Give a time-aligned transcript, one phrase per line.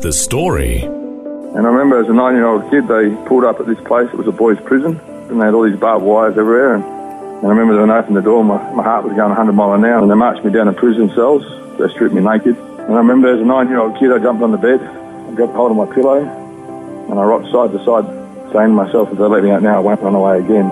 [0.00, 0.82] The story.
[0.82, 4.06] And I remember as a nine year old kid, they pulled up at this place.
[4.12, 6.74] It was a boys' prison, and they had all these barbed wires everywhere.
[6.74, 9.52] And, and I remember when they opened the door, my, my heart was going 100
[9.52, 11.42] mile an hour, and they marched me down to prison cells.
[11.78, 12.58] They stripped me naked.
[12.58, 15.32] And I remember as a nine year old kid, I jumped on the bed, I
[15.32, 18.04] grabbed hold of my pillow, and I rocked side to side,
[18.52, 20.68] saying to myself, if they let me out now, I won't run away again.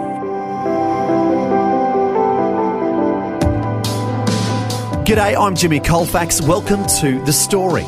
[5.08, 6.42] G'day, I'm Jimmy Colfax.
[6.42, 7.84] Welcome to The Story.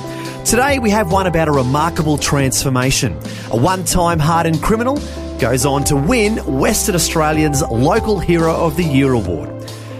[0.46, 3.18] Today we have one about a remarkable transformation.
[3.50, 5.00] A one time hardened criminal
[5.40, 9.50] goes on to win Western Australia's Local Hero of the Year award.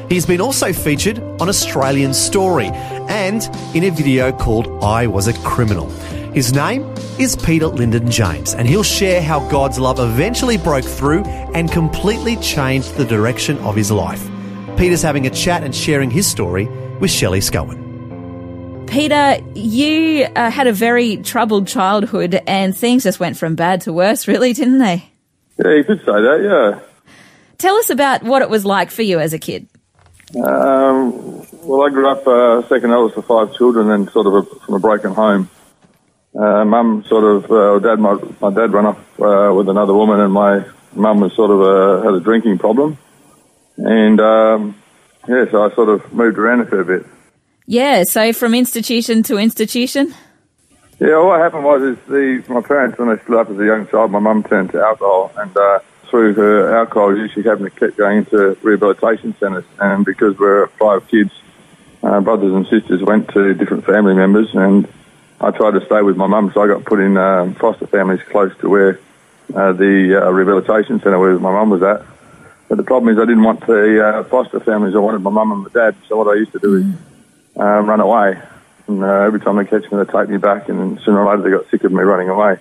[0.09, 2.69] He's been also featured on Australian Story
[3.09, 3.43] and
[3.75, 5.91] in a video called I Was a Criminal.
[6.31, 6.85] His name
[7.19, 12.37] is Peter Lyndon James, and he'll share how God's love eventually broke through and completely
[12.37, 14.25] changed the direction of his life.
[14.77, 16.67] Peter's having a chat and sharing his story
[17.01, 17.86] with Shelley Scowen.
[18.87, 23.93] Peter, you uh, had a very troubled childhood and things just went from bad to
[23.93, 25.11] worse, really, didn't they?
[25.59, 27.13] Yeah, you could say that, yeah.
[27.59, 29.69] Tell us about what it was like for you as a kid.
[30.35, 31.13] Um,
[31.63, 34.75] well, I grew up uh, second eldest of five children and sort of a, from
[34.75, 35.51] a broken home.
[36.35, 40.21] Uh, mum sort of, uh, dad, my, my dad ran off uh, with another woman
[40.21, 40.65] and my
[40.95, 42.99] mum was sort of a, had a drinking problem.
[43.79, 44.83] And, um,
[45.29, 47.07] yeah, so I sort of moved around a fair bit.
[47.67, 50.15] Yeah, so from institution to institution?
[51.01, 53.87] Yeah, what happened was is the my parents when they split up as a young
[53.89, 57.81] child, my mum turned to alcohol, and uh, through her alcohol use, she happened to
[57.81, 59.65] keep going into rehabilitation centres.
[59.81, 61.33] And because we're five kids,
[62.03, 64.89] uh, brothers and sisters went to different family members, and
[65.41, 68.23] I tried to stay with my mum, so I got put in um, foster families
[68.31, 69.01] close to where
[69.55, 72.07] uh, the uh, rehabilitation centre where my mum was at.
[72.69, 74.95] But the problem is I didn't want the uh, foster families.
[74.95, 75.97] I wanted my mum and my dad.
[76.09, 76.87] So what I used to do is
[77.57, 78.41] um, run away.
[78.89, 81.43] And uh, every time they catch me, they take me back, and sooner or later
[81.51, 82.59] they got sick of me running away,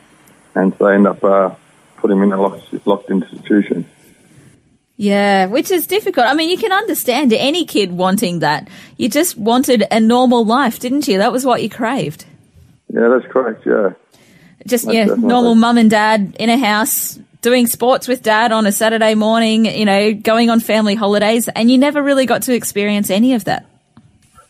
[0.56, 1.54] and so they end up uh,
[1.98, 3.86] putting me in a locked, locked institution.
[4.98, 6.26] Yeah, which is difficult.
[6.26, 8.70] I mean, you can understand any kid wanting that.
[8.98, 11.18] You just wanted a normal life, didn't you?
[11.18, 12.26] That was what you craved.
[12.92, 13.66] Yeah, that's correct.
[13.66, 13.92] Yeah.
[14.66, 18.52] Just That's yeah, definitely- normal mum and dad in a house doing sports with dad
[18.52, 22.44] on a Saturday morning, you know, going on family holidays, and you never really got
[22.44, 23.68] to experience any of that.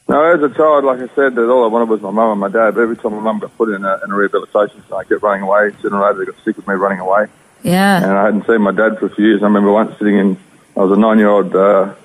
[0.07, 2.39] No, as a child, like I said, that all I wanted was my mum and
[2.39, 2.75] my dad.
[2.75, 5.23] But every time my mum got put in a, in a rehabilitation center, I kept
[5.23, 5.71] running away.
[5.81, 7.27] Sooner or later, they got sick of me running away.
[7.63, 7.97] Yeah.
[7.97, 9.41] and I hadn't seen my dad for a few years.
[9.41, 10.37] I remember once sitting in,
[10.77, 11.95] I was a nine-year-old uh,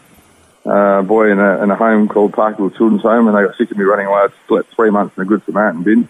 [0.65, 3.71] uh, boy in a, in a home called Parkerville Children's Home, and they got sick
[3.71, 4.21] of me running away.
[4.21, 6.09] I'd slept three months in a Good Samaritan bin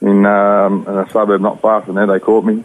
[0.00, 2.06] in, um, in a suburb not far from there.
[2.06, 2.62] They caught me,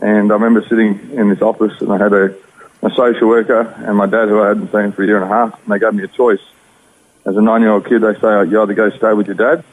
[0.00, 2.34] and I remember sitting in this office, and I had a,
[2.82, 5.34] a social worker and my dad, who I hadn't seen for a year and a
[5.34, 6.40] half, and they gave me a choice.
[7.26, 9.64] As a nine-year-old kid, they say you either go stay with your dad,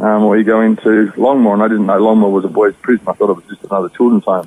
[0.00, 3.08] um, or you go into Longmore, and I didn't know Longmore was a boys' prison.
[3.08, 4.46] I thought it was just another children's home.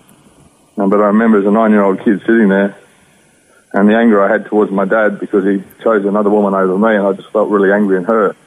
[0.78, 2.78] Um, but I remember as a nine-year-old kid sitting there,
[3.74, 6.96] and the anger I had towards my dad because he chose another woman over me,
[6.96, 8.38] and I just felt really angry and hurt.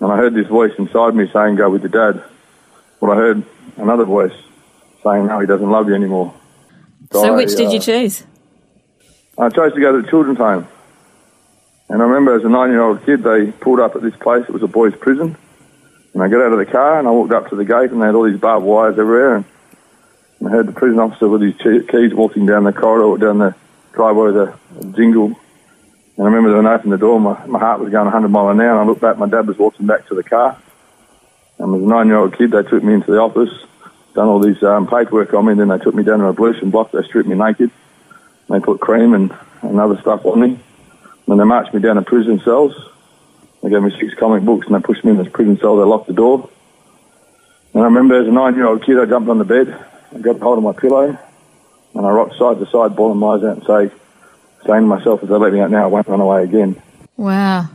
[0.00, 2.22] And I heard this voice inside me saying, "Go with your dad."
[3.00, 3.42] Well, I heard
[3.76, 4.34] another voice
[5.02, 6.34] saying, "No, he doesn't love you anymore."
[7.10, 8.24] So, I, which did you uh, choose?
[9.38, 10.68] I chose to go to the children's home.
[11.88, 14.44] And I remember as a nine-year-old kid, they pulled up at this place.
[14.44, 15.36] It was a boys' prison.
[16.12, 18.02] And I got out of the car and I walked up to the gate and
[18.02, 19.36] they had all these barbed wires everywhere.
[19.36, 23.54] And I heard the prison officer with his keys walking down the corridor, down the
[23.92, 25.26] driveway with a, jingle.
[26.16, 28.52] And I remember when I opened the door, my, my heart was going 100 miles
[28.52, 28.72] an hour.
[28.72, 30.60] And I looked back, my dad was walking back to the car.
[31.58, 33.50] And as a nine-year-old kid, they took me into the office,
[34.14, 36.70] done all this um, paperwork on me, then they took me down to a ablution
[36.70, 36.92] block.
[36.92, 37.70] They stripped me naked.
[38.48, 40.58] They put cream and, and other stuff on me.
[41.28, 42.74] When they marched me down to prison cells,
[43.62, 45.76] they gave me six comic books and they pushed me in this prison cell.
[45.76, 46.48] They locked the door.
[47.74, 49.68] And I remember as a nine-year-old kid, I jumped on the bed,
[50.14, 51.18] I grabbed hold of my pillow,
[51.94, 53.94] and I rocked side to side, bawling my eyes out and say,
[54.66, 56.82] saying to myself, if they let me out now, I won't run away again.
[57.18, 57.66] Wow.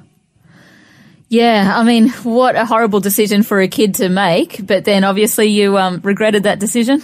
[1.29, 4.65] Yeah, I mean, what a horrible decision for a kid to make.
[4.65, 7.03] But then obviously you um, regretted that decision.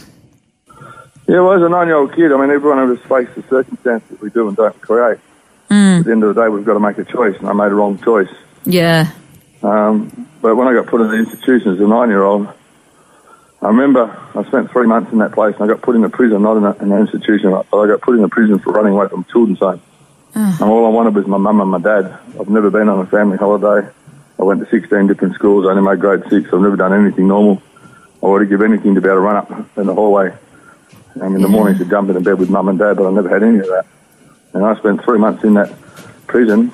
[1.27, 4.31] Yeah, well, as a nine-year-old kid, I mean, everyone of us face the circumstances we
[4.31, 5.19] do and don't create.
[5.99, 7.71] At the end of the day, we've got to make a choice, and I made
[7.71, 8.29] a wrong choice.
[8.65, 9.11] Yeah.
[9.61, 12.47] Um, but when I got put in the institution as a nine-year-old,
[13.61, 14.05] I remember
[14.35, 16.55] I spent three months in that place and I got put in a prison, not
[16.55, 19.09] in, a, in an institution, but I got put in a prison for running away
[19.09, 19.81] from children's home.
[20.61, 22.17] And all I wanted was my mum and my dad.
[22.39, 23.89] I've never been on a family holiday.
[24.39, 25.65] I went to 16 different schools.
[25.65, 26.53] I only made grade six.
[26.53, 27.61] I've never done anything normal.
[28.23, 30.33] I would give anything to be able to run up in the hallway
[31.19, 33.27] um, in the morning to jump into bed with mum and dad, but I never
[33.27, 33.85] had any of that.
[34.53, 35.71] And I spent three months in that
[36.27, 36.71] prison,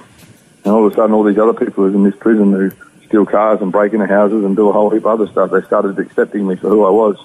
[0.63, 2.72] and all of a sudden, all these other people who was in this prison who
[3.06, 5.62] steal cars and break into houses and do a whole heap of other stuff, they
[5.63, 7.18] started accepting me for who I was.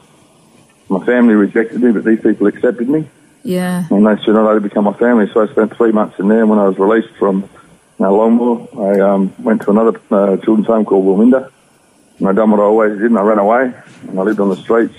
[0.89, 3.09] My family rejected me, but these people accepted me
[3.45, 3.85] Yeah.
[3.91, 5.31] and they should not only become my family.
[5.33, 6.47] So I spent three months in there.
[6.47, 7.45] When I was released from
[8.01, 11.51] uh, Longmore, I um, went to another uh, children's home called Wilminda.
[12.19, 13.73] And I done what I always did, and I ran away,
[14.09, 14.95] and I lived on the streets,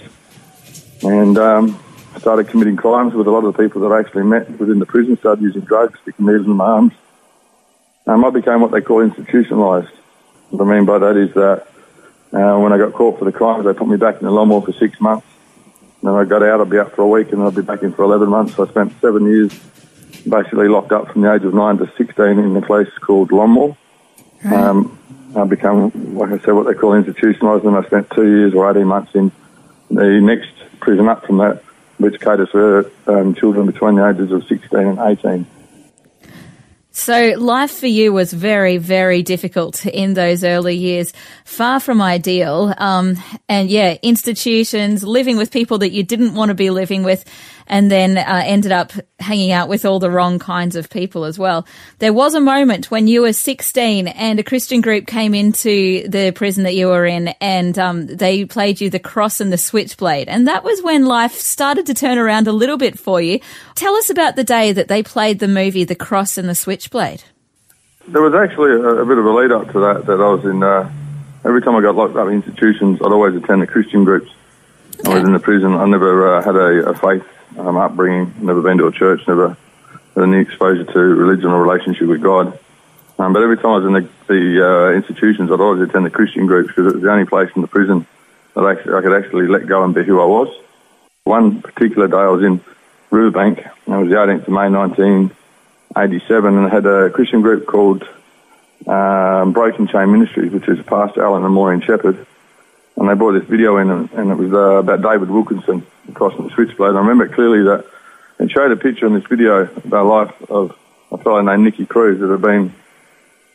[1.04, 1.80] and um,
[2.20, 4.86] started committing crimes with a lot of the people that I actually met within the
[4.86, 5.18] prison.
[5.18, 6.94] Started using drugs, sticking needles in my arms.
[8.08, 9.92] Um, I became what they call institutionalised.
[10.50, 11.68] What I mean by that is that
[12.34, 14.66] uh, when I got caught for the crimes, they put me back in the Longmore
[14.66, 15.28] for six months.
[16.04, 17.84] Then I got out, I'd be out for a week, and then I'd be back
[17.84, 18.56] in for 11 months.
[18.56, 19.54] So I spent seven years
[20.28, 23.78] basically locked up from the age of 9 to 16 in a place called Longmore.
[24.46, 24.98] Um,
[25.36, 28.70] I became, like I said, what they call institutionalised, and I spent two years or
[28.70, 29.32] 18 months in
[29.90, 31.64] the next prison up from that,
[32.02, 35.46] which caters for um, children between the ages of 16 and 18.
[36.94, 41.14] So life for you was very, very difficult in those early years,
[41.46, 42.74] far from ideal.
[42.78, 43.18] Um,
[43.48, 47.24] and yeah, institutions, living with people that you didn't want to be living with,
[47.68, 51.38] and then uh, ended up hanging out with all the wrong kinds of people as
[51.38, 51.66] well.
[52.00, 56.32] There was a moment when you were 16 and a Christian group came into the
[56.32, 60.28] prison that you were in and um, they played you the cross and the switchblade.
[60.28, 63.40] And that was when life started to turn around a little bit for you.
[63.76, 67.24] Tell us about the day that they played the movie The Cross and the Switchblade.
[68.08, 70.44] There was actually a, a bit of a lead up to that, that I was
[70.46, 70.92] in, uh,
[71.46, 74.32] every time I got locked up in institutions, I'd always attend the Christian groups.
[75.06, 75.74] I was in the prison.
[75.74, 77.26] I never uh, had a, a faith
[77.58, 79.58] um, upbringing, never been to a church, never
[80.16, 82.58] had any exposure to religion or relationship with God.
[83.20, 86.10] Um, but every time I was in the, the uh, institutions, I'd always attend the
[86.10, 88.06] Christian groups because it was the only place in the prison
[88.56, 90.50] that I, I could actually let go and be who I was.
[91.24, 92.62] One particular day I was in
[93.12, 97.68] Riverbank, and it was the 18th of May 1987, and I had a Christian group
[97.68, 98.04] called
[98.88, 102.26] um, Broken Chain Ministries, which is Pastor Alan and Maureen Shepherd.
[103.02, 105.84] And they brought this video in, and, and it was uh, about David Wilkerson
[106.14, 106.90] crossing the switchblade.
[106.90, 107.84] And I remember clearly that
[108.38, 110.78] it showed a picture in this video the life of
[111.12, 112.72] a fellow named Nicky Cruz that had been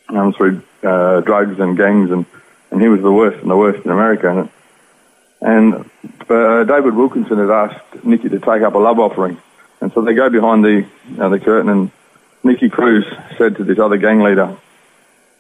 [0.09, 2.27] um, through uh, drugs and gangs, and,
[2.73, 4.37] and he was the worst and the worst in America.
[4.37, 4.51] And,
[5.41, 5.91] and
[6.29, 9.41] uh, David Wilkerson had asked Nicky to take up a love offering.
[9.81, 10.89] And so they go behind the,
[11.21, 11.91] uh, the curtain, and
[12.43, 13.05] Nicky Cruz
[13.39, 14.57] said to this other gang leader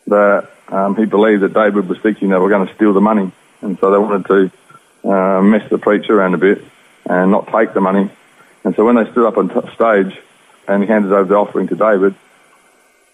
[0.06, 3.32] that um, he believed that David was thinking they were going to steal the money.
[3.62, 6.62] And so they wanted to uh, mess the preacher around a bit
[7.08, 8.10] and not take the money.
[8.64, 10.18] And so when they stood up on t- stage
[10.68, 12.14] and he handed over the offering to David,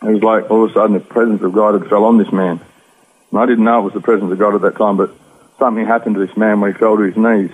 [0.02, 2.32] it was like all of a sudden the presence of God had fell on this
[2.32, 2.60] man.
[3.30, 5.14] And I didn't know it was the presence of God at that time, but
[5.58, 7.50] something happened to this man when he fell to his knees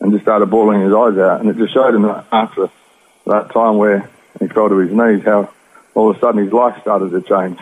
[0.00, 1.40] and just started bawling his eyes out.
[1.40, 2.68] And it just showed him that after
[3.26, 4.08] that time where
[4.38, 5.52] he fell to his knees, how
[5.94, 7.58] all of a sudden his life started to change.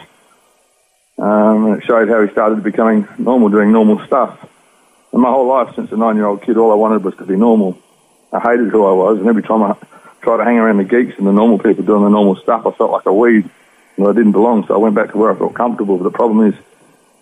[1.19, 4.39] Um, and it showed how he started to becoming normal, doing normal stuff.
[5.13, 7.79] And my whole life, since a nine-year-old kid, all I wanted was to be normal.
[8.33, 9.77] I hated who I was, and every time I
[10.21, 12.71] tried to hang around the geeks and the normal people doing the normal stuff, I
[12.73, 13.49] felt like a weed,
[13.97, 14.67] and I didn't belong.
[14.67, 15.97] So I went back to where I felt comfortable.
[15.97, 16.55] But the problem is,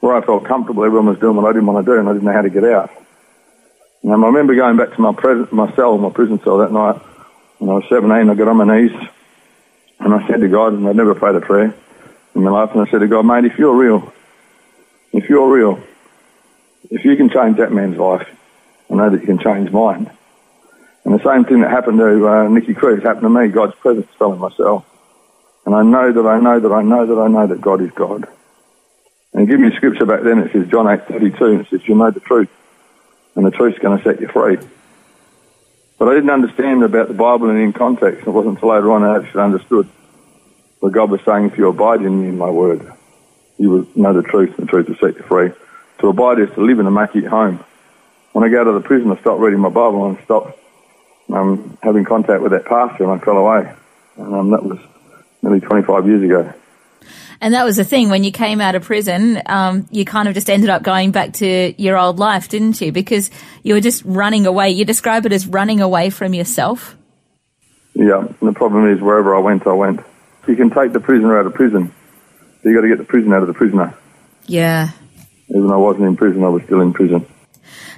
[0.00, 2.12] where I felt comfortable, everyone was doing what I didn't want to do, and I
[2.12, 2.90] didn't know how to get out.
[4.02, 6.96] And I remember going back to my, pres- my cell, my prison cell that night,
[7.58, 8.28] when I was 17.
[8.28, 8.92] I got on my knees,
[10.00, 11.74] and I said to God, and I'd never prayed a prayer
[12.34, 14.12] in my life, and I said to God, mate, if you're real,
[15.12, 15.82] if you're real,
[16.90, 18.28] if you can change that man's life,
[18.90, 20.10] I know that you can change mine.
[21.04, 23.48] And the same thing that happened to uh, Nicky Cruz happened to me.
[23.48, 24.86] God's presence fell in my cell.
[25.66, 27.90] And I know that I know that I know that I know that God is
[27.92, 28.26] God.
[29.32, 31.98] And give me a scripture back then, it says John 8.32, and it says, you'll
[31.98, 32.50] know the truth,
[33.34, 34.58] and the truth's going to set you free.
[35.98, 38.26] But I didn't understand about the Bible and in context.
[38.26, 39.88] It wasn't until later on I actually understood
[40.84, 42.92] where God was saying, if you abide in me in my word,
[43.56, 45.50] you will know the truth, and the truth will set you free.
[46.00, 47.64] To abide is to live in and make it home.
[48.32, 50.60] When I go to the prison, I stopped reading my Bible and stopped
[51.32, 53.72] um, having contact with that pastor, and I fell away.
[54.18, 54.78] And um, that was
[55.40, 56.52] nearly 25 years ago.
[57.40, 60.34] And that was the thing when you came out of prison, um, you kind of
[60.34, 62.92] just ended up going back to your old life, didn't you?
[62.92, 63.30] Because
[63.62, 64.68] you were just running away.
[64.68, 66.94] You describe it as running away from yourself.
[67.94, 70.00] Yeah, and the problem is wherever I went, I went.
[70.46, 71.92] You can take the prisoner out of prison,
[72.62, 73.96] so you got to get the prison out of the prisoner.
[74.46, 74.90] Yeah.
[75.48, 77.26] Even though I wasn't in prison, I was still in prison.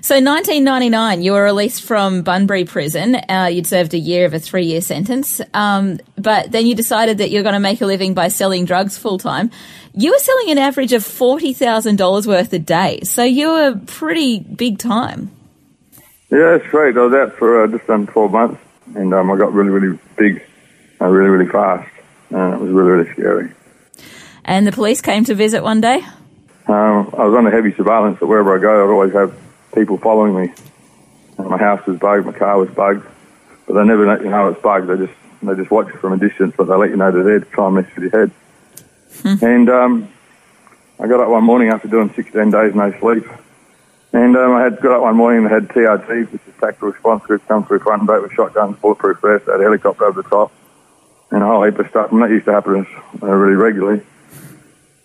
[0.03, 3.17] So 1999, you were released from Bunbury Prison.
[3.29, 7.31] Uh, you'd served a year of a three-year sentence, um, but then you decided that
[7.31, 9.51] you're going to make a living by selling drugs full time.
[9.95, 13.81] You were selling an average of forty thousand dollars worth a day, so you were
[13.87, 15.31] pretty big time.
[16.31, 16.97] Yeah, that's great.
[16.97, 18.61] I was out for uh, just under 12 months,
[18.95, 20.45] and um, I got really, really big,
[21.01, 21.89] uh, really, really fast,
[22.31, 23.53] and it was really, really scary.
[24.45, 25.99] And the police came to visit one day.
[26.69, 29.37] Um, I was under heavy surveillance, but wherever I go, I'd always have
[29.75, 30.53] people following me.
[31.39, 33.07] And my house was bugged, my car was bugged,
[33.67, 34.89] but they never let you know it's bugged.
[34.89, 37.23] They just they just watch you from a distance, but they let you know they're
[37.23, 38.31] there to try and mess with your head.
[39.43, 40.09] and um,
[40.99, 43.25] I got up one morning after doing 16 days no sleep,
[44.13, 47.23] and um, I had got up one morning and had TRG, which is tactical response
[47.25, 50.29] group, come through front and back with shotguns, bulletproof vest, had a helicopter over the
[50.29, 50.53] top,
[51.37, 52.11] and a whole heap of stuff.
[52.13, 52.87] And that used to happen
[53.23, 54.01] uh, really regularly.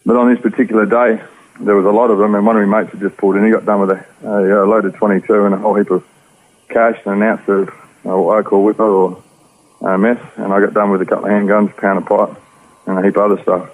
[0.06, 1.22] But on this particular day,
[1.60, 3.46] there was a lot of them, and one of my mates had just pulled in.
[3.46, 6.04] He got done with a, a, a loaded 22 and a whole heap of
[6.70, 9.22] cash and an ounce of uh, what I call whipper or
[9.82, 12.42] uh, meth, and I got done with a couple of handguns, pound of pipe,
[12.88, 13.70] and a heap of other stuff.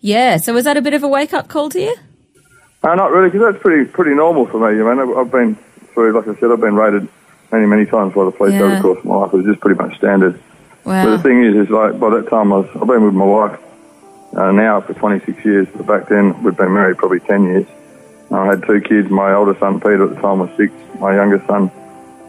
[0.00, 0.38] Yeah.
[0.38, 1.94] So was that a bit of a wake-up call to you?
[2.82, 4.80] Uh, not really, because that's pretty pretty normal for me.
[4.80, 5.54] I mean, I've- I've been
[5.94, 7.06] through, like I said, I've been raided
[7.52, 9.32] many many times by the police over the course of my life.
[9.34, 10.40] It was just pretty much standard.
[11.04, 13.24] But the thing is, is like by that time I was, I've been with my
[13.24, 13.60] wife
[14.36, 15.68] uh, now for 26 years.
[15.76, 17.66] But back then we'd been married probably 10 years.
[18.30, 19.10] I had two kids.
[19.10, 20.72] My older son Peter at the time was six.
[20.98, 21.70] My youngest son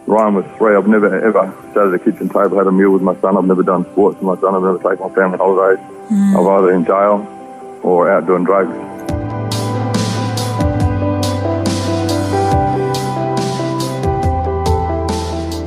[0.05, 0.75] Ryan was three.
[0.75, 3.37] I've never ever sat at a kitchen table had a meal with my son.
[3.37, 4.53] I've never done sports with my son.
[4.53, 5.83] I've never taken my family holidays.
[6.35, 7.25] I'm either in jail
[7.83, 8.75] or out doing drugs.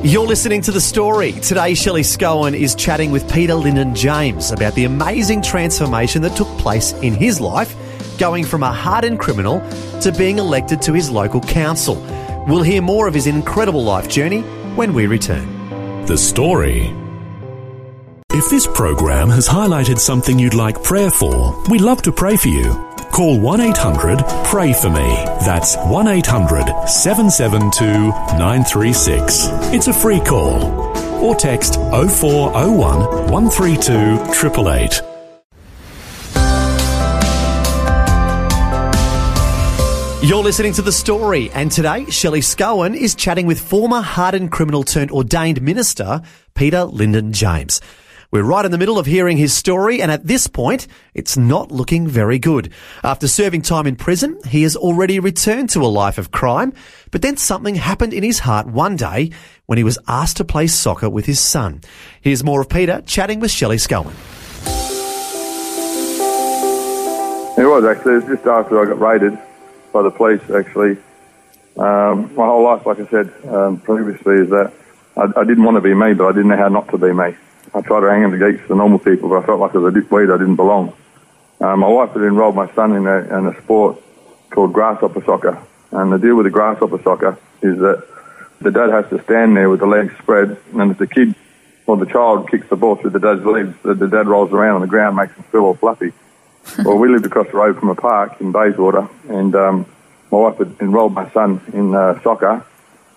[0.07, 1.33] You're listening to The Story.
[1.33, 6.47] Today, Shelley Scowen is chatting with Peter Lyndon James about the amazing transformation that took
[6.59, 7.75] place in his life,
[8.17, 9.59] going from a hardened criminal
[9.99, 11.95] to being elected to his local council.
[12.47, 14.43] We'll hear more of his incredible life journey
[14.77, 16.05] when we return.
[16.05, 16.83] The Story.
[18.29, 22.47] If this program has highlighted something you'd like prayer for, we'd love to pray for
[22.47, 22.86] you.
[23.17, 25.09] Call 1 800 Pray For Me.
[25.43, 29.47] That's 1 800 772 936.
[29.73, 30.63] It's a free call.
[31.25, 35.01] Or text 0401 132 888.
[40.23, 44.83] You're listening to The Story, and today, Shelley Scowen is chatting with former hardened criminal
[44.83, 46.21] turned ordained minister,
[46.53, 47.81] Peter Lyndon James.
[48.29, 51.71] We're right in the middle of hearing his story, and at this point, it's not
[51.71, 52.73] looking very good.
[53.01, 56.73] After serving time in prison, he has already returned to a life of crime,
[57.09, 59.31] but then something happened in his heart one day
[59.67, 61.79] when he was asked to play soccer with his son.
[62.19, 64.11] Here's more of Peter chatting with Shelley Scowen.
[67.57, 68.15] It was actually.
[68.15, 69.39] It was just after I got raided
[69.93, 70.41] by the police.
[70.49, 70.97] Actually,
[71.77, 74.73] um, my whole life, like I said um, previously, is that
[75.15, 77.13] I, I didn't want to be me, but I didn't know how not to be
[77.13, 77.37] me.
[77.77, 79.83] I tried to hang in the gates for normal people, but I felt like as
[79.83, 80.93] a did weed, I didn't belong.
[81.61, 84.01] Um, my wife had enrolled my son in a, in a sport
[84.49, 88.03] called grasshopper soccer, and the deal with the grasshopper soccer is that
[88.61, 91.35] the dad has to stand there with the legs spread, and if the kid
[91.85, 94.75] or the child kicks the ball through the dad's legs, the, the dad rolls around
[94.75, 96.11] on the ground, makes him feel all fluffy
[96.83, 99.85] well, we lived across the road from a park in Bayswater, and um,
[100.31, 102.65] my wife had enrolled my son in uh, soccer,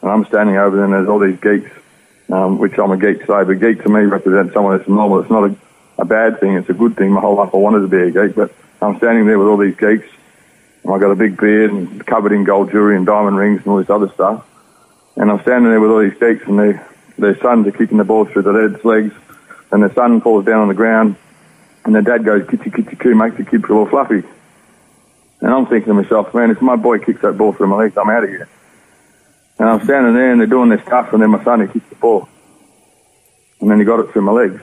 [0.02, 1.70] and I'm standing over there, and there's all these geeks,
[2.30, 5.20] um, which I'm a geek today, but geek to me represents someone that's normal.
[5.20, 5.56] It's not a,
[5.98, 7.10] a bad thing, it's a good thing.
[7.12, 9.56] My whole life I wanted to be a geek, but I'm standing there with all
[9.56, 10.08] these geeks,
[10.84, 13.68] and I've got a big beard and covered in gold jewelry and diamond rings and
[13.68, 14.46] all this other stuff,
[15.16, 18.04] and I'm standing there with all these geeks, and their, their sons are kicking the
[18.04, 19.14] ball through the dad's legs,
[19.72, 21.16] and the son falls down on the ground,
[21.84, 24.22] and the dad goes, kitty, kitty, coo, makes the kid feel all fluffy.
[25.40, 27.96] And I'm thinking to myself, man, if my boy kicks that ball through my legs,
[27.96, 28.48] I'm out of here.
[29.60, 31.86] And I'm standing there and they're doing their stuff, and then my son, he kicks
[31.90, 32.26] the ball.
[33.60, 34.62] And then he got it through my legs.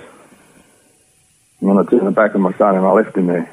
[1.61, 3.47] And then I turned the back of my son and I left him there.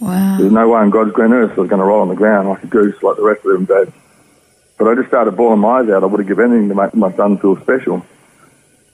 [0.00, 0.38] Wow.
[0.38, 2.48] There's no way on God's green earth I was going to roll on the ground
[2.48, 3.92] like a goose like the rest of them did.
[4.78, 6.04] But I just started bawling my eyes out.
[6.04, 8.06] I would have given anything to make my son feel special.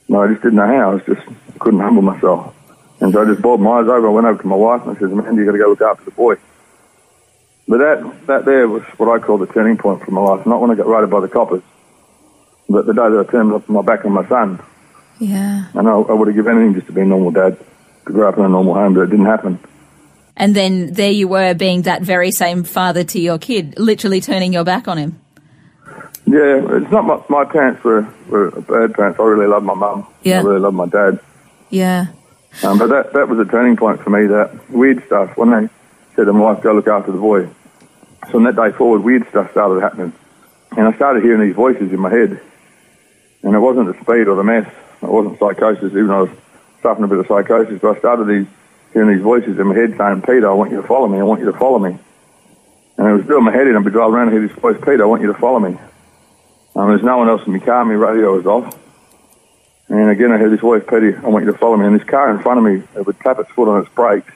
[0.07, 0.89] No, I just didn't know how.
[0.89, 2.55] I was just I couldn't humble myself.
[2.99, 4.07] And so I just bawled my eyes over.
[4.07, 5.81] I went over to my wife and I said, Amanda, you got to go look
[5.81, 6.35] after the boy.
[7.69, 10.45] But that, that there was what I call the turning point for my life.
[10.47, 11.61] Not when I got raided by the coppers,
[12.67, 14.59] but the day that I turned up my back on my son.
[15.19, 15.67] Yeah.
[15.75, 17.59] And I, I would have given anything just to be a normal dad,
[18.07, 19.59] to grow up in a normal home, but it didn't happen.
[20.35, 24.51] And then there you were being that very same father to your kid, literally turning
[24.51, 25.21] your back on him.
[26.25, 29.19] Yeah, it's not my, my parents were, were bad parents.
[29.19, 30.07] I really love my mum.
[30.23, 30.39] Yeah.
[30.39, 31.19] I really love my dad.
[31.69, 32.07] Yeah.
[32.63, 35.37] Um, but that, that was a turning point for me, that weird stuff.
[35.37, 35.69] When they
[36.15, 37.49] said to my wife, go look after the boy.
[38.25, 40.13] So from that day forward, weird stuff started happening.
[40.71, 42.41] And I started hearing these voices in my head.
[43.43, 44.67] And it wasn't the speed or the mess.
[45.01, 46.31] It wasn't psychosis, even though I was
[46.81, 47.79] suffering a bit of psychosis.
[47.81, 48.47] But I started these,
[48.93, 51.19] hearing these voices in my head saying, Peter, I want you to follow me.
[51.19, 51.97] I want you to follow me.
[52.97, 53.77] And it was doing my head in.
[53.77, 55.77] I'd be driving around and hear this voice, Peter, I want you to follow me.
[56.75, 57.85] Um, there's no one else in my car.
[57.85, 58.77] My radio was off.
[59.87, 61.87] And again, I heard this voice, Peter, I want you to follow me.
[61.87, 64.31] And this car in front of me, it would tap its foot on its brakes.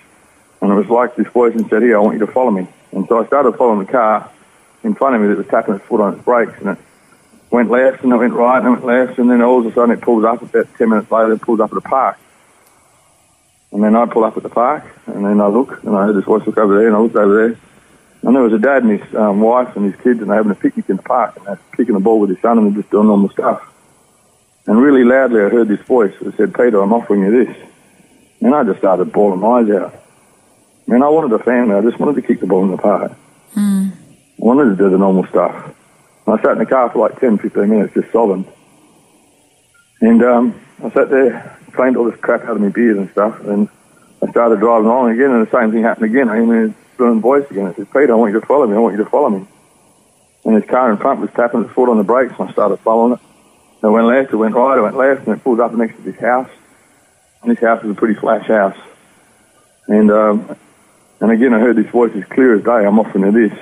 [0.61, 2.67] And it was like this voice and said, here, I want you to follow me.
[2.93, 4.31] And so I started following the car
[4.83, 6.53] in front of me that was tapping its foot on its brakes.
[6.59, 6.77] And it
[7.49, 9.19] went left and it went right and it went left.
[9.19, 11.61] And then all of a sudden it pulled up about 10 minutes later, it pulled
[11.61, 12.17] up at a park.
[13.71, 16.15] And then I pull up at the park and then I look and I heard
[16.15, 17.59] this voice look over there and I looked over there.
[18.21, 20.51] And there was a dad and his um, wife and his kids and they're having
[20.51, 22.81] a picnic in the park and they're kicking the ball with his son and they're
[22.81, 23.67] just doing normal stuff.
[24.67, 27.57] And really loudly I heard this voice that said, Peter, I'm offering you this.
[28.41, 30.02] And I just started bawling my eyes out.
[30.87, 31.75] Man, I wanted a family.
[31.75, 33.11] I just wanted to kick the ball in the park.
[33.55, 33.91] Mm.
[33.91, 33.95] I
[34.37, 35.73] wanted to do the normal stuff.
[36.25, 38.45] And I sat in the car for like 10, 15 minutes just sobbing.
[40.01, 43.39] And um, I sat there, cleaned all this crap out of my beard and stuff,
[43.41, 43.69] and
[44.21, 46.29] I started driving along again, and the same thing happened again.
[46.29, 47.67] I mean, doing voice again.
[47.67, 48.75] I said, Peter, I want you to follow me.
[48.75, 49.47] I want you to follow me.
[50.45, 52.77] And his car in front was tapping its foot on the brakes, and I started
[52.77, 53.19] following it.
[53.81, 56.01] I went left, it went right, it went left, and it pulled up next to
[56.03, 56.49] this house.
[57.41, 58.77] And this house was a pretty flash house.
[59.87, 60.57] And um,
[61.23, 62.85] and again, I heard this voice as clear as day.
[62.85, 63.57] I'm offering you this.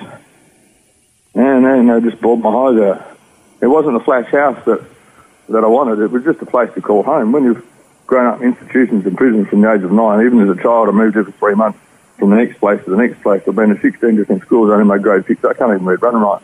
[1.36, 3.16] And then uh, I just bawled my eyes out.
[3.60, 4.84] It wasn't a flash house that
[5.48, 6.00] that I wanted.
[6.00, 7.30] It was just a place to call home.
[7.30, 7.64] When you've
[8.04, 10.88] grown up in institutions and prisons from the age of nine, even as a child,
[10.88, 11.78] I moved every three months
[12.18, 13.42] from the next place to the next place.
[13.46, 15.44] I've been to 16 different schools only my grade six.
[15.44, 16.42] I can't even read running right.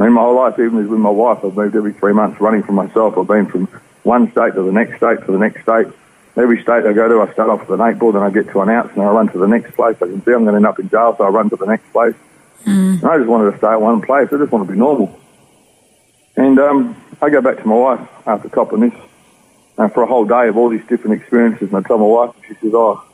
[0.00, 2.64] I mean, my whole life, even with my wife, I've moved every three months running
[2.64, 3.16] for myself.
[3.16, 3.66] I've been from
[4.02, 5.86] one state to the next state to the next state.
[6.36, 8.48] Every state I go to, I start off with an eight ball, then I get
[8.50, 9.96] to an ounce, and I run to the next place.
[9.96, 11.66] I can see I'm going to end up in jail, so I run to the
[11.66, 12.14] next place.
[12.64, 13.02] Mm.
[13.02, 14.28] And I just wanted to stay at one place.
[14.32, 15.16] I just want to be normal.
[16.36, 19.00] And um, I go back to my wife after copping this,
[19.78, 22.34] and for a whole day of all these different experiences, and I tell my wife,
[22.34, 23.04] and she says, "Oh,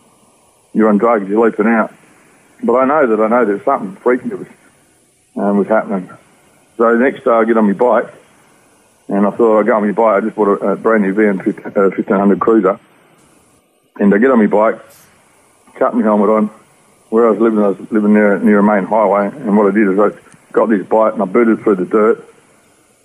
[0.72, 1.92] you're on drugs, you're leaping out."
[2.62, 4.48] But I know that I know there's something freaky that was
[5.36, 6.08] um, was happening.
[6.76, 8.12] So the next day I get on my bike,
[9.08, 10.22] and I thought I'd go on my bike.
[10.22, 12.80] I just bought a, a brand new VN 1500 Cruiser,
[14.00, 14.80] and I get on my bike,
[15.74, 16.46] cut my helmet on.
[17.10, 19.74] Where I was living, I was living near near a main highway, and what I
[19.74, 20.10] did is I
[20.52, 22.34] got this bike and I booted through the dirt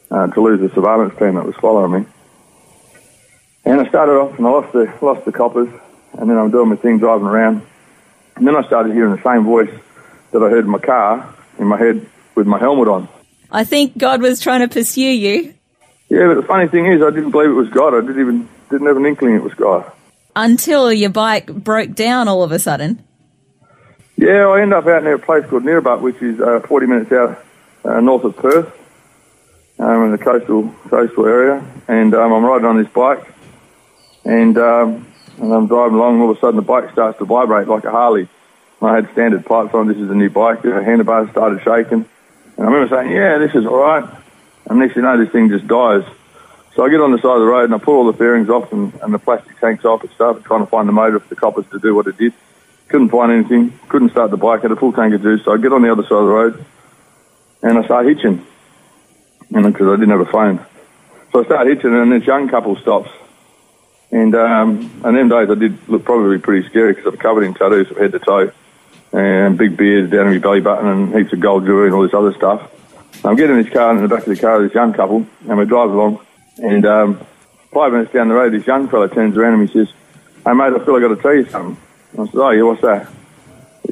[0.09, 2.07] uh, to lose the surveillance team that was following me.
[3.65, 5.69] And I started off and I lost the lost the coppers,
[6.13, 7.61] and then I'm doing my thing driving around,
[8.35, 9.71] and then I started hearing the same voice
[10.31, 13.07] that I heard in my car in my head with my helmet on.
[13.51, 15.53] I think God was trying to pursue you
[16.09, 17.95] Yeah, but the funny thing is, I didn't believe it was God.
[17.95, 19.91] I didn't even didn't have an inkling it was God.
[20.35, 23.03] Until your bike broke down all of a sudden.
[24.17, 27.11] Yeah, I end up out near a place called Neerabup, which is uh, 40 minutes
[27.11, 27.43] out
[27.83, 28.73] uh, north of Perth,
[29.79, 31.65] um, in the coastal coastal area.
[31.87, 33.25] And um, I'm riding on this bike,
[34.23, 36.15] and um, and I'm driving along.
[36.15, 38.27] And all of a sudden, the bike starts to vibrate like a Harley.
[38.81, 39.87] I had standard pipes on.
[39.87, 40.61] This is a new bike.
[40.61, 42.05] The handlebars started shaking,
[42.57, 44.09] and I remember saying, "Yeah, this is all right."
[44.69, 46.03] And next you know, this thing just dies.
[46.75, 48.49] So I get on the side of the road and I pull all the fairings
[48.49, 51.29] off and, and the plastic tanks off and started trying to find the motor for
[51.29, 52.33] the coppers to do what it did.
[52.89, 53.79] Couldn't find anything.
[53.87, 54.61] Couldn't start the bike.
[54.61, 55.43] Had a full tank of juice.
[55.45, 56.65] So I get on the other side of the road
[57.63, 58.45] and I start hitching.
[59.53, 60.65] And because I didn't have a phone.
[61.31, 63.09] So I start hitching and this young couple stops.
[64.11, 67.53] And, um, and them days I did look probably pretty scary because I'm covered in
[67.53, 68.51] tattoos from head to toe.
[69.13, 72.03] And big beard down to my belly button and heaps of gold jewelry and all
[72.03, 72.69] this other stuff.
[73.23, 75.25] I'm getting in this car and in the back of the car this young couple
[75.47, 76.24] and we drive along
[76.57, 77.25] and um,
[77.71, 79.93] five minutes down the road this young fella turns around and he says,
[80.45, 81.77] Hey mate, I feel I got to tell you something.
[82.13, 83.11] I said, Oh yeah, what's that?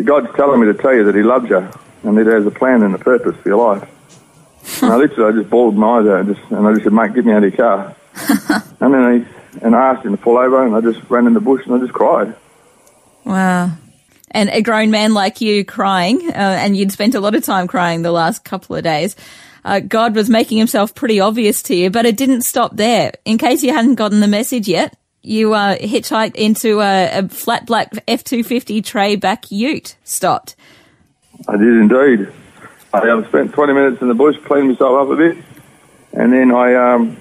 [0.04, 1.69] God's telling me to tell you that he loves you
[2.04, 4.82] and that he has a plan and a purpose for your life.
[4.82, 6.93] and I literally I just bawled my eyes out and, just, and I just said,
[6.93, 7.95] mate, get me out of your car.
[8.80, 11.34] and then he, and I asked him to pull over and I just ran in
[11.34, 12.36] the bush and I just cried.
[13.26, 13.71] Wow.
[14.32, 17.67] And a grown man like you crying, uh, and you'd spent a lot of time
[17.67, 19.15] crying the last couple of days.
[19.65, 23.13] Uh, God was making himself pretty obvious to you, but it didn't stop there.
[23.26, 27.65] In case you hadn't gotten the message yet, you uh, hitchhiked into a, a flat
[27.65, 29.95] black F250 tray back ute.
[30.04, 30.56] Stopped.
[31.47, 32.32] I did indeed.
[32.93, 35.38] I um, spent 20 minutes in the bush, cleaned myself up a bit,
[36.12, 37.17] and then I um,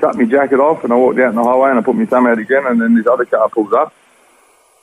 [0.00, 2.04] cut my jacket off and I walked out in the highway and I put my
[2.04, 3.94] thumb out again, and then this other car pulls up.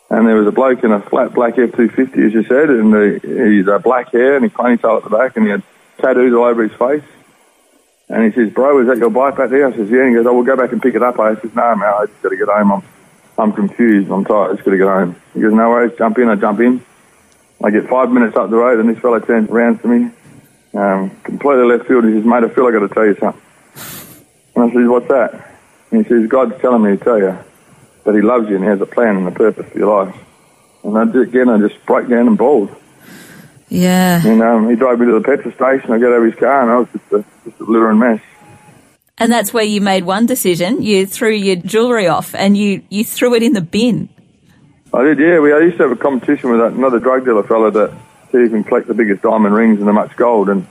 [0.10, 3.20] And there was a bloke in a flat black F250, as you said, and the,
[3.22, 5.64] he's uh, black hair and his ponytail at the back, and he had
[5.98, 7.04] tattoos all over his face.
[8.10, 10.16] And he says, "Bro, is that your bike back there?" I says, "Yeah." And he
[10.16, 12.22] goes, "Oh, we'll go back and pick it up." I says, "No, man, I just
[12.22, 12.72] got to get home.
[12.72, 12.84] I'm,
[13.38, 14.12] I'm confused.
[14.12, 14.52] I'm tired.
[14.52, 15.98] I just got to get home." He goes, "No worries.
[15.98, 16.86] Jump in." I jump in.
[17.64, 20.12] I get five minutes up the road, and this fella turns around to me,
[20.74, 22.04] um, completely left field.
[22.06, 23.42] He says, mate, I feel i got to tell you something.
[24.56, 25.60] And I says, what's that?
[25.92, 27.38] And he says, God's telling me to tell you
[28.04, 30.16] that he loves you and he has a plan and a purpose for your life.
[30.84, 32.76] And I, did, again, I just broke down and bawled.
[33.70, 34.26] Yeah.
[34.26, 35.92] And um, he drove me to the petrol station.
[35.92, 38.22] I got out of his car and I was just a, just a littering mess.
[39.18, 40.82] And that's where you made one decision.
[40.82, 44.10] You threw your jewellery off and you, you threw it in the bin.
[44.94, 45.40] I did, yeah.
[45.40, 47.92] We I used to have a competition with another drug dealer fella that
[48.32, 50.50] see who can collect the biggest diamond rings and the much gold.
[50.50, 50.66] And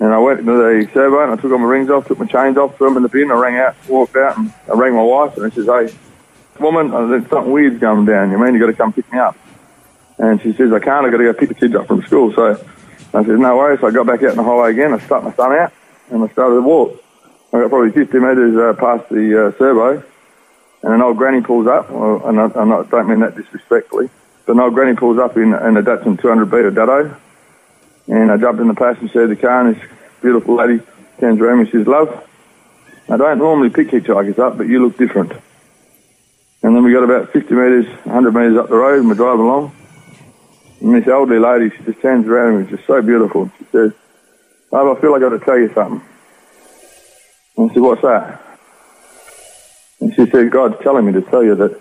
[0.00, 2.26] and I went to the servo and I took all my rings off, took my
[2.26, 3.30] chains off, threw them in the bin.
[3.30, 5.94] I rang out, walked out, and I rang my wife and I says, "Hey,
[6.58, 8.30] woman, there's something weird's going down.
[8.30, 9.36] You mean you got to come pick me up?"
[10.22, 11.04] And she says, "I can't.
[11.04, 12.54] I've got to go pick the kids up from school." So
[13.12, 14.94] I said, "No worries." So I got back out in the highway again.
[14.94, 15.72] I stuck my son out
[16.12, 17.02] and I started to walk.
[17.52, 20.02] I got probably 50 metres uh, past the uh, servo,
[20.82, 21.90] and an old granny pulls up.
[21.90, 24.08] Well, and I, I not, don't mean that disrespectfully,
[24.46, 27.16] but an old granny pulls up in, in a Datsun 200B of Dado,
[28.08, 29.82] and I jumped in the passenger seat of the car, and this
[30.20, 30.82] beautiful lady
[31.18, 32.26] turns around and says, "Love,
[33.08, 35.32] I don't normally pick hitchhikers up, but you look different."
[36.64, 39.44] And then we got about 50 metres, 100 metres up the road, and we're driving
[39.44, 39.72] along.
[40.82, 43.50] And this elderly lady, she just turns around and was just so beautiful.
[43.56, 43.92] She says,
[44.72, 46.02] Love, I feel like I've got to tell you something.
[47.56, 48.58] And I said, What's that?
[50.00, 51.80] And she said, God's telling me to tell you that,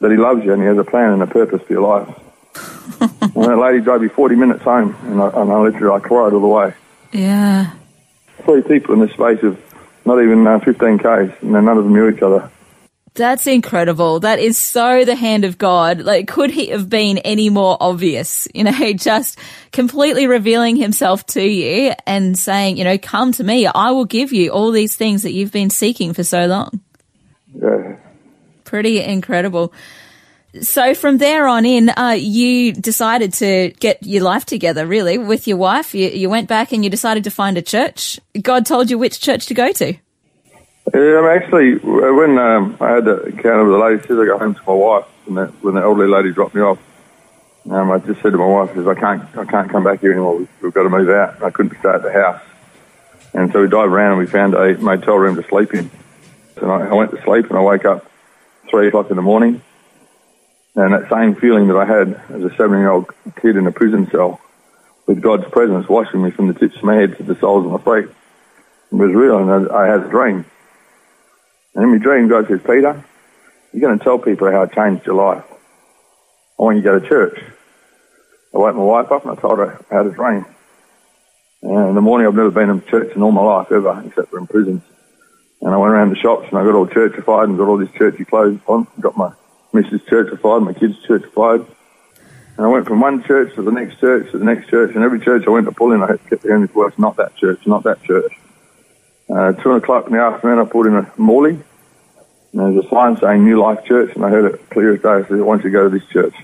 [0.00, 2.08] that He loves you and He has a plan and a purpose for your life.
[3.00, 6.32] and that lady drove me 40 minutes home, and I, and I literally I cried
[6.32, 6.74] all the way.
[7.12, 7.72] Yeah.
[8.44, 9.62] Three people in the space of
[10.04, 12.50] not even uh, 15 Ks, and none of them knew each other.
[13.14, 14.20] That's incredible.
[14.20, 16.00] That is so the hand of God.
[16.00, 18.46] Like, could he have been any more obvious?
[18.60, 19.38] You know, just
[19.72, 23.66] completely revealing himself to you and saying, you know, come to me.
[23.66, 26.80] I will give you all these things that you've been seeking for so long.
[27.54, 27.96] Yeah.
[28.64, 29.72] Pretty incredible.
[30.60, 35.48] So from there on in, uh, you decided to get your life together, really, with
[35.48, 35.94] your wife.
[35.94, 38.20] You, you went back and you decided to find a church.
[38.40, 39.94] God told you which church to go to.
[40.92, 44.40] Yeah, I'm actually, when um, I had the encounter with the lady, says I got
[44.40, 46.80] home to my wife, and that, when the elderly lady dropped me off,
[47.70, 50.10] um, I just said to my wife, "says I can't, I can't come back here
[50.10, 50.38] anymore.
[50.38, 52.42] We've, we've got to move out." I couldn't stay at the house,
[53.34, 55.90] and so we drove around and we found a motel room to sleep in.
[56.56, 58.10] And I, I went to sleep, and I woke up
[58.68, 59.62] three o'clock in the morning,
[60.74, 63.06] and that same feeling that I had as a seven-year-old
[63.40, 64.40] kid in a prison cell,
[65.06, 67.70] with God's presence washing me from the tips of my head to the soles of
[67.70, 68.10] my feet,
[68.90, 70.46] was real, and I, I had a dream.
[71.74, 73.04] And in my dream, God says, Peter,
[73.72, 75.44] you're going to tell people how I changed your life.
[76.58, 77.40] I want you to go to church.
[78.54, 80.44] I woke my wife up and I told her how a dream.
[81.62, 84.30] And in the morning, I've never been in church in all my life ever, except
[84.30, 84.82] for in prisons.
[85.60, 87.92] And I went around the shops and I got all churchified and got all these
[87.96, 88.86] churchy clothes on.
[88.98, 89.32] Got my
[89.72, 91.66] missus churchified, my kids churchified.
[92.56, 94.94] And I went from one church to the next church to the next church.
[94.94, 97.36] And every church I went to pull in, I kept hearing this voice, not that
[97.36, 98.32] church, not that church.
[99.30, 101.62] Uh, two o'clock in the afternoon, I pulled in a Morley, and
[102.52, 105.08] there was a sign saying New Life Church, and I heard it clear as day.
[105.08, 106.34] I said, I want you to go to this church.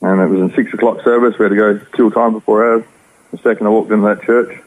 [0.00, 1.36] And it was in six o'clock service.
[1.38, 2.84] We had to go kill time before hours.
[3.32, 4.60] The second I walked into that church,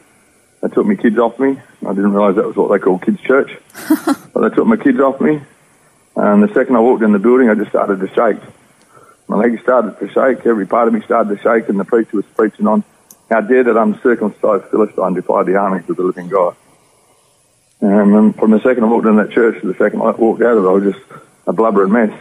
[0.60, 1.58] they took my kids off me.
[1.86, 3.50] I didn't realise that was what they call kids' church.
[4.34, 5.40] but they took my kids off me.
[6.16, 8.42] And the second I walked in the building, I just started to shake.
[9.26, 10.44] My legs started to shake.
[10.44, 11.70] Every part of me started to shake.
[11.70, 12.84] And the preacher was preaching on
[13.30, 16.54] how dare that uncircumcised Philistine defy the armies of the living God.
[17.82, 20.56] And from the second I walked in that church to the second I walked out
[20.56, 21.04] of it, I was just
[21.48, 22.12] a blubbering mess.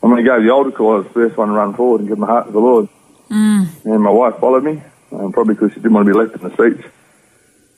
[0.00, 2.00] And when he gave the altar call, I was the first one to run forward
[2.00, 2.88] and give my heart to the Lord.
[3.28, 3.84] Mm.
[3.84, 6.48] And my wife followed me, um, probably because she didn't want to be left in
[6.48, 6.86] the seats.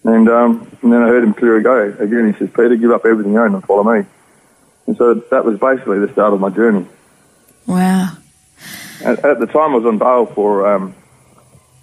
[0.04, 2.32] And, um, and then I heard him clear go again.
[2.32, 4.06] He says, Peter, give up everything you own and follow me.
[4.86, 6.86] And so that was basically the start of my journey.
[7.66, 8.12] Wow.
[9.02, 10.94] At, at the time, I was on bail for, um,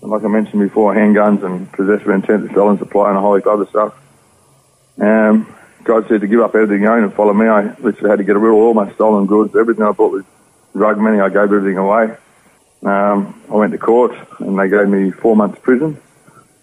[0.02, 3.22] like I mentioned before, handguns and possession of intent to sell and supply and a
[3.22, 3.94] whole heap of other stuff.
[5.00, 5.54] Um,
[5.84, 7.48] God said to give up everything I own and follow me.
[7.48, 9.56] I literally had to get rid of all my stolen goods.
[9.56, 10.26] Everything I bought was
[10.74, 11.20] drug money.
[11.20, 12.16] I gave everything away.
[12.84, 16.02] Um, I went to court and they gave me four months prison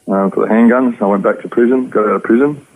[0.08, 1.00] um, for the handguns.
[1.00, 2.66] I went back to prison, got out of prison.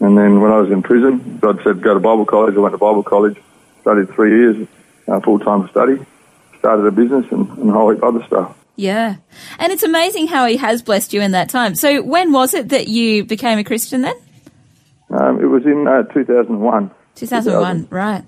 [0.00, 2.54] And then when I was in prison, God said go to Bible college.
[2.56, 3.36] I went to Bible college,
[3.82, 4.68] studied three years,
[5.06, 5.98] uh, full-time study,
[6.58, 8.56] started a business and, and a whole heap of other stuff.
[8.76, 9.16] Yeah.
[9.58, 11.74] And it's amazing how he has blessed you in that time.
[11.74, 14.14] So when was it that you became a Christian then?
[15.10, 16.90] Um, it was in uh, 2001.
[17.16, 18.24] 2001, right.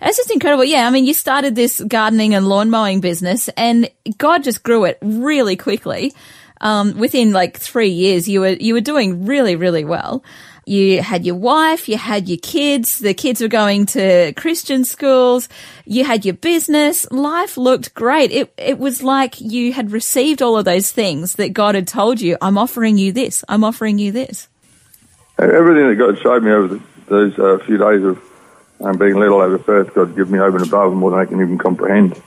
[0.00, 0.64] That's just incredible.
[0.64, 4.84] Yeah, I mean, you started this gardening and lawn mowing business, and God just grew
[4.84, 6.12] it really quickly.
[6.60, 10.24] Um, within like three years, you were you were doing really really well.
[10.66, 15.48] You had your wife, you had your kids, the kids were going to Christian schools,
[15.86, 17.10] you had your business.
[17.10, 18.30] Life looked great.
[18.32, 22.20] It, it was like you had received all of those things that God had told
[22.20, 24.48] you, I'm offering you this, I'm offering you this.
[25.40, 28.20] Everything that God showed me over the, those uh, few days of
[28.80, 31.26] um, being led all over Perth, God given me over and above more than I
[31.26, 32.20] can even comprehend.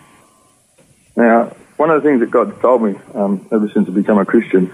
[1.16, 4.26] Now, one of the things that God told me um, ever since I became a
[4.26, 4.74] Christian,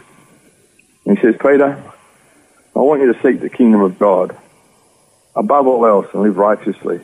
[1.06, 1.82] He says, Peter,
[2.76, 4.38] I want you to seek the kingdom of God
[5.36, 7.00] above all else and live righteously.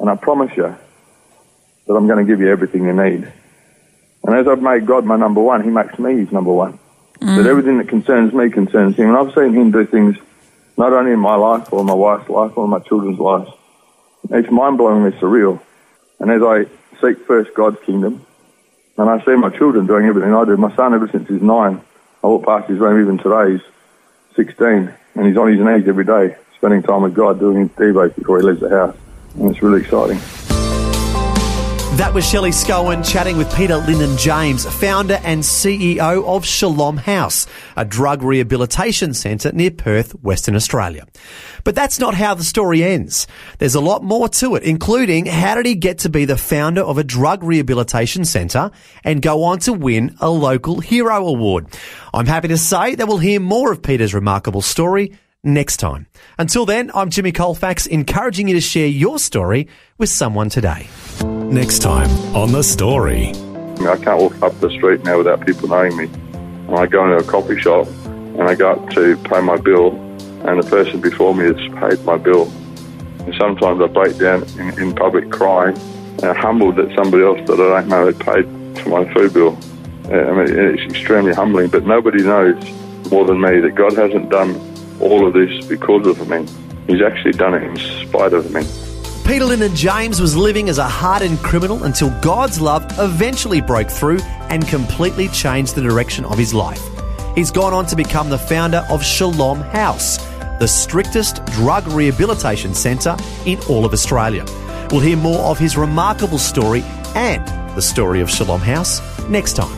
[0.00, 0.74] And I promise you
[1.86, 3.30] that I'm going to give you everything you need.
[4.24, 6.78] And as I've made God my number one, He makes me His number one.
[7.20, 7.36] Mm.
[7.36, 9.08] That everything that concerns me concerns Him.
[9.08, 10.16] And I've seen Him do things
[10.78, 13.50] not only in my life or my wife's life or my children's lives.
[14.30, 15.60] It's mind-blowingly surreal.
[16.20, 16.64] And as I
[17.00, 18.24] seek first God's kingdom,
[18.96, 21.80] and I see my children doing everything I do, my son ever since he's nine,
[22.22, 26.04] I walk past his room even today, he's 16, and he's on his knees every
[26.04, 28.96] day, spending time with God, doing his devos before he leaves the house.
[29.34, 30.20] And it's really exciting.
[31.98, 37.48] That was Shelley Scowen chatting with Peter Lyndon James, founder and CEO of Shalom House,
[37.76, 41.08] a drug rehabilitation centre near Perth, Western Australia.
[41.64, 43.26] But that's not how the story ends.
[43.58, 46.82] There's a lot more to it, including how did he get to be the founder
[46.82, 48.70] of a drug rehabilitation centre
[49.02, 51.66] and go on to win a local hero award.
[52.14, 56.06] I'm happy to say that we'll hear more of Peter's remarkable story next time.
[56.38, 60.88] Until then, I'm Jimmy Colfax, encouraging you to share your story with someone today.
[61.24, 63.28] Next time on The Story.
[63.28, 66.04] I can't walk up the street now without people knowing me.
[66.32, 69.94] And I go into a coffee shop and I go up to pay my bill,
[70.46, 72.50] and the person before me has paid my bill.
[73.20, 75.76] And sometimes I break down in, in public crying,
[76.22, 78.44] uh, humbled that somebody else that I don't know had paid
[78.82, 79.58] for my food bill.
[80.04, 82.56] I mean, it's extremely humbling, but nobody knows
[83.10, 84.54] more than me that God hasn't done
[85.00, 86.46] all of this because of me.
[86.86, 88.62] He's actually done it in spite of me.
[89.26, 94.20] Peter Lyndon James was living as a hardened criminal until God's love eventually broke through
[94.48, 96.82] and completely changed the direction of his life.
[97.34, 100.16] He's gone on to become the founder of Shalom House,
[100.58, 104.46] the strictest drug rehabilitation centre in all of Australia.
[104.90, 106.82] We'll hear more of his remarkable story
[107.14, 109.77] and the story of Shalom House next time.